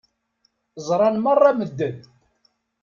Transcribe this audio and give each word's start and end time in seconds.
Ẓṛan 0.87 1.15
meṛṛa 1.23 1.51
medden. 1.59 1.97